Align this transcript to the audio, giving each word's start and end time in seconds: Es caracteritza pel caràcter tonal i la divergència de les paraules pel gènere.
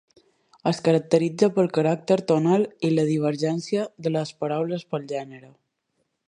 Es 0.69 0.77
caracteritza 0.85 1.49
pel 1.57 1.69
caràcter 1.77 2.17
tonal 2.31 2.65
i 2.89 2.91
la 2.95 3.05
divergència 3.11 3.85
de 4.07 4.15
les 4.17 4.33
paraules 4.41 4.89
pel 4.95 5.07
gènere. 5.15 5.55